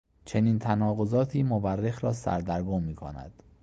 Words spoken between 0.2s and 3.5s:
چنین تناقضاتی مورخ را سردرگم میکند.